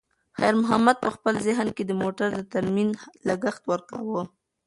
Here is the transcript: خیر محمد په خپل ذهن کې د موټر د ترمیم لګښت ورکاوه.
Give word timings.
خیر 0.37 0.53
محمد 0.61 0.97
په 1.03 1.09
خپل 1.15 1.33
ذهن 1.47 1.67
کې 1.75 1.83
د 1.85 1.91
موټر 2.01 2.27
د 2.35 2.41
ترمیم 2.53 2.89
لګښت 3.27 3.61
ورکاوه. 3.71 4.21